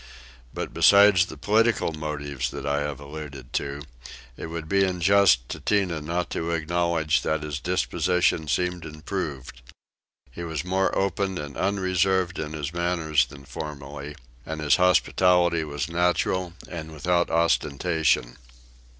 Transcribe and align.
But 0.51 0.73
besides 0.73 1.27
the 1.27 1.37
political 1.37 1.93
motives 1.93 2.49
that 2.49 2.65
I 2.65 2.79
have 2.81 2.99
alluded 2.99 3.53
to 3.53 3.83
it 4.35 4.47
would 4.47 4.67
be 4.67 4.83
unjust 4.83 5.47
to 5.49 5.59
Tinah 5.59 6.01
not 6.03 6.31
to 6.31 6.49
acknowledge 6.49 7.21
that 7.21 7.43
his 7.43 7.59
disposition 7.59 8.47
seemed 8.47 8.83
improved: 8.83 9.61
he 10.31 10.43
was 10.43 10.65
more 10.65 10.97
open 10.97 11.37
and 11.37 11.55
unreserved 11.55 12.39
in 12.39 12.53
his 12.53 12.73
manners 12.73 13.27
than 13.27 13.45
formerly, 13.45 14.15
and 14.43 14.59
his 14.59 14.77
hospitality 14.77 15.63
was 15.63 15.87
natural 15.87 16.53
and 16.67 16.91
without 16.91 17.29
ostentation. 17.29 18.37